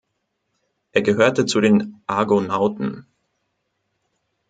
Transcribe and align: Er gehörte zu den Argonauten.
Er 0.93 1.03
gehörte 1.03 1.45
zu 1.45 1.61
den 1.61 2.01
Argonauten. 2.07 3.05